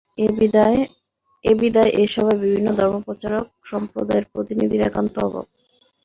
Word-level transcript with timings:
এ 0.17 0.27
বিধায়, 1.57 1.91
এ 1.95 2.05
সভায় 2.13 2.39
বিভিন্ন 2.43 2.67
ধর্মপ্রচারক-সম্প্রদায়ের 2.79 4.25
প্রতিনিধির 4.33 4.85
একান্ত 4.85 5.15
অভাব। 5.19 5.45